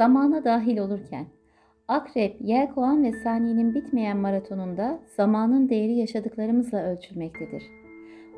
zamana 0.00 0.44
dahil 0.44 0.78
olurken, 0.78 1.26
Akrep, 1.88 2.36
Yelkoğan 2.40 3.04
ve 3.04 3.12
Saniye'nin 3.12 3.74
bitmeyen 3.74 4.16
maratonunda 4.16 5.00
zamanın 5.16 5.68
değeri 5.68 5.94
yaşadıklarımızla 5.94 6.82
ölçülmektedir. 6.82 7.62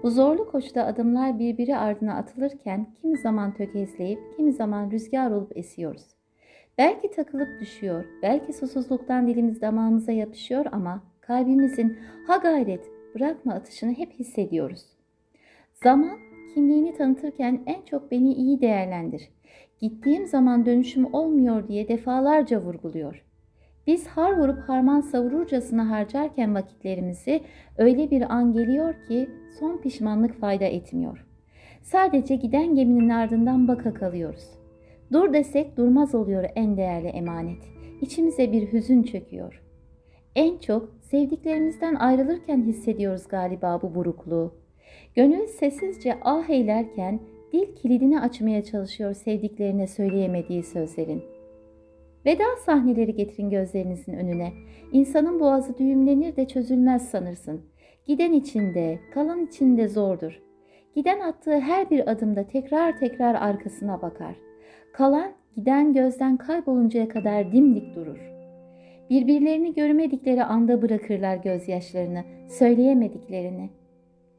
Bu 0.03 0.11
zorlu 0.11 0.51
koşuda 0.51 0.87
adımlar 0.87 1.39
birbiri 1.39 1.77
ardına 1.77 2.15
atılırken 2.15 2.87
kimi 3.03 3.19
zaman 3.19 3.55
tökezleyip 3.55 4.19
kimi 4.37 4.53
zaman 4.53 4.91
rüzgar 4.91 5.31
olup 5.31 5.57
esiyoruz. 5.57 6.05
Belki 6.79 7.11
takılıp 7.11 7.61
düşüyor, 7.61 8.05
belki 8.23 8.53
susuzluktan 8.53 9.27
dilimiz 9.27 9.61
damağımıza 9.61 10.13
yapışıyor 10.13 10.67
ama 10.73 11.03
kalbimizin 11.21 11.99
ha 12.27 12.37
gayret 12.37 12.91
bırakma 13.15 13.55
atışını 13.55 13.93
hep 13.93 14.13
hissediyoruz. 14.13 14.85
Zaman 15.75 16.19
kimliğini 16.55 16.95
tanıtırken 16.95 17.63
en 17.67 17.83
çok 17.83 18.11
beni 18.11 18.33
iyi 18.35 18.61
değerlendir. 18.61 19.29
Gittiğim 19.83 20.27
zaman 20.27 20.67
dönüşüm 20.67 21.15
olmuyor 21.15 21.69
diye 21.69 21.89
defalarca 21.89 22.61
vurguluyor. 22.61 23.25
Biz 23.87 24.07
har 24.07 24.39
vurup 24.39 24.59
harman 24.59 25.01
savururcasına 25.01 25.91
harcarken 25.91 26.55
vakitlerimizi 26.55 27.41
öyle 27.79 28.11
bir 28.11 28.35
an 28.35 28.53
geliyor 28.53 28.95
ki 29.09 29.29
son 29.59 29.79
pişmanlık 29.79 30.41
fayda 30.41 30.65
etmiyor. 30.65 31.27
Sadece 31.83 32.37
giden 32.37 32.75
geminin 32.75 33.09
ardından 33.09 33.69
baka 33.69 33.95
kalıyoruz. 33.95 34.49
Dur 35.13 35.33
desek 35.33 35.77
durmaz 35.77 36.15
oluyor 36.15 36.45
en 36.55 36.77
değerli 36.77 37.09
emanet. 37.09 37.63
İçimize 38.01 38.53
bir 38.53 38.73
hüzün 38.73 39.03
çöküyor. 39.03 39.63
En 40.37 40.59
çok 40.59 40.89
sevdiklerimizden 41.01 41.95
ayrılırken 41.95 42.63
hissediyoruz 42.63 43.29
galiba 43.29 43.83
bu 43.83 43.95
burukluğu. 43.95 44.55
Gönül 45.15 45.47
sessizce 45.47 46.19
ah 46.23 46.51
eylerken 46.51 47.21
dil 47.53 47.75
kilidini 47.75 48.21
açmaya 48.21 48.65
çalışıyor 48.65 49.15
sevdiklerine 49.15 49.87
söyleyemediği 49.87 50.63
sözlerin. 50.63 51.23
Veda 52.27 52.45
sahneleri 52.67 53.15
getirin 53.15 53.51
gözlerinizin 53.51 54.13
önüne. 54.13 54.53
İnsanın 54.93 55.41
boğazı 55.41 55.79
düğümlenir 55.79 56.37
de 56.37 56.49
çözülmez 56.49 57.11
sanırsın. 57.11 57.61
Giden 58.07 58.33
içinde, 58.33 58.99
kalan 59.15 59.47
içinde 59.47 59.89
zordur. 59.89 60.43
Giden 60.95 61.21
attığı 61.21 61.61
her 61.61 61.91
bir 61.91 62.11
adımda 62.11 62.47
tekrar 62.47 62.99
tekrar 62.99 63.35
arkasına 63.35 64.03
bakar. 64.03 64.35
Kalan 64.93 65.33
giden 65.57 65.93
gözden 65.93 66.37
kayboluncaya 66.37 67.09
kadar 67.09 67.53
dimdik 67.53 67.95
durur. 67.95 68.33
Birbirlerini 69.11 69.75
görmedikleri 69.75 70.45
anda 70.45 70.83
bırakırlar 70.83 71.37
gözyaşlarını, 71.37 72.25
söyleyemediklerini. 72.49 73.71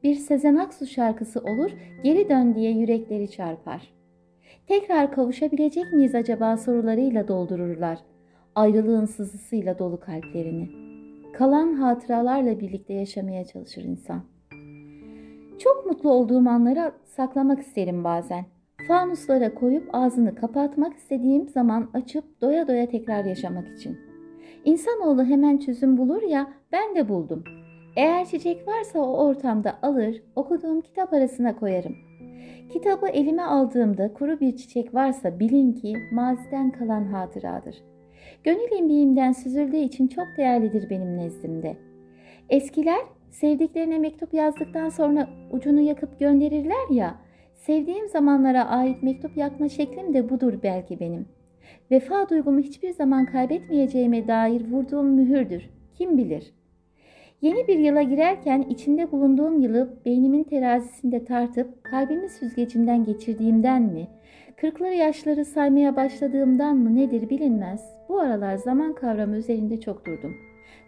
Bir 0.04 0.16
Sezen 0.16 0.56
Aksu 0.56 0.88
şarkısı 0.88 1.40
olur, 1.40 1.72
geri 2.04 2.30
dön 2.30 2.56
diye 2.56 2.72
yürekleri 2.72 3.32
çarpar. 3.32 3.94
Tekrar 4.68 5.12
kavuşabilecek 5.12 5.94
miyiz 5.94 6.16
acaba 6.16 6.58
sorularıyla 6.58 7.28
doldururlar. 7.28 8.00
Ayrılığın 8.56 9.06
sızısıyla 9.06 9.80
dolu 9.80 10.00
kalplerini. 10.00 10.70
Kalan 11.34 11.74
hatıralarla 11.74 12.60
birlikte 12.60 12.94
yaşamaya 12.94 13.46
çalışır 13.46 13.84
insan. 13.84 14.22
Çok 15.60 15.86
mutlu 15.86 16.12
olduğum 16.12 16.50
anları 16.50 16.92
saklamak 17.06 17.60
isterim 17.60 18.04
bazen. 18.04 18.46
Fanuslara 18.88 19.54
koyup 19.54 19.90
ağzını 19.94 20.36
kapatmak 20.36 20.94
istediğim 20.94 21.50
zaman 21.50 21.90
açıp 21.94 22.42
doya 22.42 22.68
doya 22.68 22.90
tekrar 22.90 23.26
yaşamak 23.26 23.78
için. 23.78 23.98
İnsanoğlu 24.66 25.26
hemen 25.26 25.58
çözüm 25.58 25.98
bulur 25.98 26.22
ya 26.22 26.54
ben 26.72 26.96
de 26.96 27.10
buldum. 27.10 27.44
Eğer 27.96 28.26
çiçek 28.26 28.68
varsa 28.68 29.00
o 29.00 29.26
ortamda 29.26 29.78
alır, 29.82 30.24
okuduğum 30.36 30.82
kitap 30.82 31.14
arasına 31.14 31.56
koyarım. 31.56 31.96
Kitabı 32.70 33.08
elime 33.08 33.42
aldığımda 33.42 34.14
kuru 34.14 34.40
bir 34.40 34.56
çiçek 34.56 34.94
varsa 34.94 35.40
bilin 35.40 35.74
ki 35.74 35.94
maziden 36.12 36.72
kalan 36.72 37.04
hatıradır. 37.04 37.84
Gönül 38.44 38.78
imbiğimden 38.80 39.32
süzüldüğü 39.32 39.78
için 39.78 40.08
çok 40.08 40.26
değerlidir 40.38 40.90
benim 40.90 41.18
nezdimde. 41.18 41.78
Eskiler 42.50 43.02
sevdiklerine 43.32 44.00
mektup 44.00 44.34
yazdıktan 44.34 44.90
sonra 44.90 45.28
ucunu 45.52 45.82
yakıp 45.82 46.20
gönderirler 46.20 46.90
ya, 46.90 47.16
sevdiğim 47.56 48.08
zamanlara 48.08 48.70
ait 48.70 49.04
mektup 49.04 49.38
yakma 49.38 49.70
şeklim 49.70 50.14
de 50.14 50.30
budur 50.30 50.54
belki 50.64 51.00
benim. 51.00 51.26
Vefa 51.92 52.30
duygumu 52.30 52.60
hiçbir 52.60 52.92
zaman 52.92 53.26
kaybetmeyeceğime 53.26 54.28
dair 54.28 54.72
vurduğum 54.72 55.08
mühürdür. 55.08 55.70
Kim 55.98 56.18
bilir?'' 56.18 56.63
Yeni 57.42 57.68
bir 57.68 57.80
yıla 57.80 58.02
girerken 58.02 58.62
içinde 58.62 59.12
bulunduğum 59.12 59.62
yılı 59.62 59.94
beynimin 60.06 60.44
terazisinde 60.44 61.26
tartıp 61.26 61.84
kalbimin 61.84 62.28
süzgecinden 62.28 63.04
geçirdiğimden 63.04 63.82
mi, 63.82 64.08
kırkları 64.58 64.94
yaşları 64.94 65.46
saymaya 65.46 65.96
başladığımdan 65.96 66.78
mı 66.78 66.96
nedir 66.96 67.30
bilinmez. 67.30 67.94
Bu 68.10 68.20
aralar 68.20 68.56
zaman 68.56 68.96
kavramı 68.96 69.36
üzerinde 69.36 69.80
çok 69.80 70.06
durdum. 70.06 70.36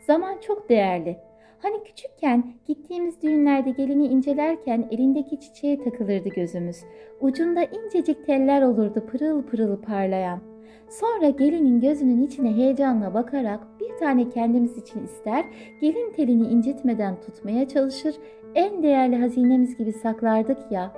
Zaman 0.07 0.37
çok 0.41 0.69
değerli. 0.69 1.17
Hani 1.59 1.83
küçükken 1.83 2.53
gittiğimiz 2.67 3.21
düğünlerde 3.21 3.71
gelini 3.71 4.05
incelerken 4.07 4.87
elindeki 4.91 5.39
çiçeğe 5.39 5.83
takılırdı 5.83 6.29
gözümüz. 6.29 6.77
Ucunda 7.19 7.63
incecik 7.63 8.25
teller 8.25 8.61
olurdu 8.61 9.05
pırıl 9.11 9.43
pırıl 9.43 9.81
parlayan. 9.81 10.54
Sonra 10.89 11.29
gelinin 11.29 11.81
gözünün 11.81 12.21
içine 12.21 12.55
heyecanla 12.55 13.13
bakarak 13.13 13.59
bir 13.79 13.97
tane 13.99 14.29
kendimiz 14.29 14.77
için 14.77 15.03
ister, 15.03 15.45
gelin 15.81 16.11
telini 16.11 16.47
incitmeden 16.47 17.15
tutmaya 17.21 17.67
çalışır, 17.67 18.15
en 18.55 18.83
değerli 18.83 19.15
hazinemiz 19.15 19.77
gibi 19.77 19.91
saklardık 19.91 20.71
ya. 20.71 20.93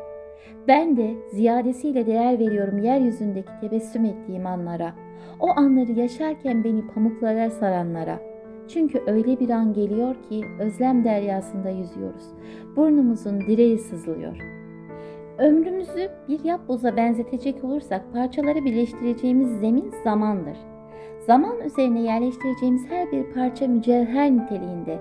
Ben 0.67 0.97
de 0.97 1.15
ziyadesiyle 1.33 2.05
değer 2.05 2.39
veriyorum 2.39 2.79
yeryüzündeki 2.83 3.51
tebessüm 3.61 4.05
ettiğim 4.05 4.45
anlara. 4.45 4.93
O 5.39 5.49
anları 5.49 5.91
yaşarken 5.91 6.63
beni 6.63 6.87
pamuklara 6.87 7.49
saranlara. 7.49 8.19
Çünkü 8.67 9.01
öyle 9.07 9.39
bir 9.39 9.49
an 9.49 9.73
geliyor 9.73 10.15
ki 10.29 10.41
özlem 10.59 11.03
deryasında 11.03 11.69
yüzüyoruz. 11.69 12.25
Burnumuzun 12.75 13.41
direği 13.41 13.77
sızlıyor.'' 13.77 14.56
Ömrümüzü 15.37 16.09
bir 16.27 16.43
yapboza 16.43 16.97
benzetecek 16.97 17.63
olursak 17.63 18.13
parçaları 18.13 18.65
birleştireceğimiz 18.65 19.59
zemin 19.59 19.93
zamandır. 20.03 20.57
Zaman 21.27 21.61
üzerine 21.65 22.01
yerleştireceğimiz 22.01 22.85
her 22.89 23.11
bir 23.11 23.23
parça 23.23 23.67
mücevher 23.67 24.31
niteliğinde. 24.31 24.99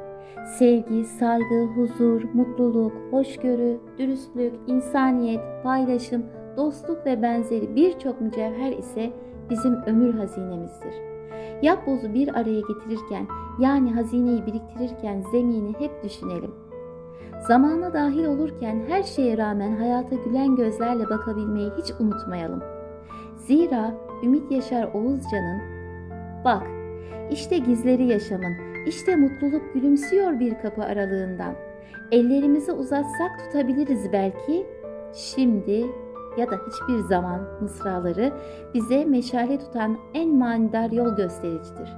Sevgi, 0.58 1.04
saygı, 1.04 1.64
huzur, 1.64 2.22
mutluluk, 2.34 2.92
hoşgörü, 3.10 3.80
dürüstlük, 3.98 4.54
insaniyet, 4.66 5.40
paylaşım, 5.62 6.22
dostluk 6.56 7.06
ve 7.06 7.22
benzeri 7.22 7.76
birçok 7.76 8.20
mücevher 8.20 8.72
ise 8.72 9.10
bizim 9.50 9.74
ömür 9.86 10.14
hazinemizdir. 10.14 10.94
Yapbozu 11.62 12.14
bir 12.14 12.28
araya 12.28 12.60
getirirken 12.60 13.26
yani 13.60 13.92
hazineyi 13.92 14.46
biriktirirken 14.46 15.22
zemini 15.32 15.74
hep 15.78 16.04
düşünelim. 16.04 16.65
Zamana 17.48 17.92
dahil 17.92 18.24
olurken 18.24 18.82
her 18.88 19.02
şeye 19.02 19.38
rağmen 19.38 19.76
hayata 19.76 20.16
gülen 20.16 20.56
gözlerle 20.56 21.10
bakabilmeyi 21.10 21.70
hiç 21.78 21.92
unutmayalım. 22.00 22.62
Zira 23.36 23.94
Ümit 24.22 24.50
Yaşar 24.50 24.84
Oğuzcan'ın 24.94 25.76
Bak, 26.44 26.66
işte 27.30 27.58
gizleri 27.58 28.04
yaşamın, 28.06 28.54
işte 28.86 29.16
mutluluk 29.16 29.74
gülümsüyor 29.74 30.40
bir 30.40 30.54
kapı 30.62 30.82
aralığından. 30.82 31.54
Ellerimizi 32.12 32.72
uzatsak 32.72 33.38
tutabiliriz 33.38 34.12
belki. 34.12 34.66
Şimdi 35.14 35.86
ya 36.38 36.50
da 36.50 36.56
hiçbir 36.66 36.98
zaman 36.98 37.40
mısraları 37.60 38.32
bize 38.74 39.04
meşale 39.04 39.58
tutan 39.58 39.98
en 40.14 40.34
manidar 40.34 40.90
yol 40.90 41.16
göstericidir. 41.16 41.92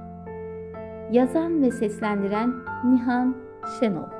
Yazan 1.11 1.61
ve 1.61 1.71
seslendiren 1.71 2.53
Nihan 2.85 3.35
Şenol 3.79 4.18